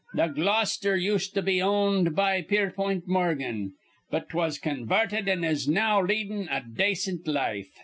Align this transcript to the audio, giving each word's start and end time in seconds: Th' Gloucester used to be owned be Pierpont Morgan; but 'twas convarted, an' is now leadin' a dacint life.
Th' 0.17 0.33
Gloucester 0.33 0.95
used 0.97 1.35
to 1.35 1.43
be 1.43 1.61
owned 1.61 2.15
be 2.15 2.41
Pierpont 2.41 3.07
Morgan; 3.07 3.73
but 4.09 4.29
'twas 4.29 4.57
convarted, 4.57 5.29
an' 5.29 5.43
is 5.43 5.67
now 5.67 6.01
leadin' 6.03 6.47
a 6.49 6.59
dacint 6.61 7.27
life. 7.27 7.69